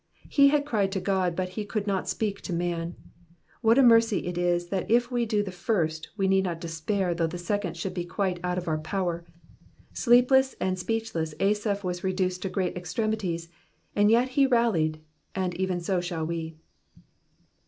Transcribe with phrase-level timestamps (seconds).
[0.29, 2.95] He had cried to God but he could not speak to man,
[3.61, 6.59] what a mercy it is that if we can do the first, we need not
[6.59, 9.23] despair though the second should be quite out of our power.
[9.93, 13.49] Sleepless and speechless Asaph was reduced to great extremities,
[13.95, 15.01] and yet he rallied,
[15.35, 16.57] and even so shall we.